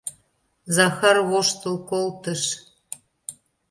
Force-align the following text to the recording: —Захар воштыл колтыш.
—Захар 0.75 1.17
воштыл 1.29 1.75
колтыш. 1.89 2.41